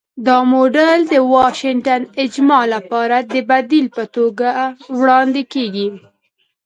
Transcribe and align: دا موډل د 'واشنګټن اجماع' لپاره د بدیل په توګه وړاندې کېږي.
دا 0.25 0.37
موډل 0.51 0.99
د 1.13 1.15
'واشنګټن 1.31 2.01
اجماع' 2.23 2.67
لپاره 2.75 3.17
د 3.33 3.35
بدیل 3.49 3.85
په 3.95 4.03
توګه 4.15 4.49
وړاندې 4.97 5.43
کېږي. 5.53 5.87